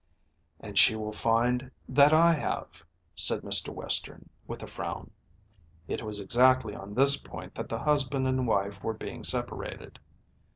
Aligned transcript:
"And 0.59 0.79
she 0.79 0.95
will 0.95 1.11
find 1.11 1.69
that 1.87 2.11
I 2.11 2.33
have," 2.33 2.83
said 3.13 3.41
Mr. 3.43 3.69
Western 3.69 4.31
with 4.47 4.63
a 4.63 4.65
frown. 4.65 5.11
It 5.87 6.01
was 6.01 6.19
exactly 6.19 6.73
on 6.75 6.95
this 6.95 7.17
point 7.17 7.53
that 7.53 7.69
the 7.69 7.77
husband 7.77 8.27
and 8.27 8.47
wife 8.47 8.83
were 8.83 8.95
being 8.95 9.23
separated. 9.23 9.99